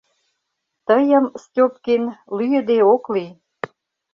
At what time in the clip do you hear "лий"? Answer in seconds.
3.13-3.31